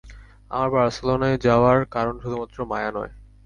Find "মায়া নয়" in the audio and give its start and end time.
2.65-3.11